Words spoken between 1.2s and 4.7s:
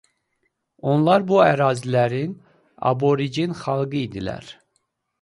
bu ərazilərin aborigen xalqı idilər.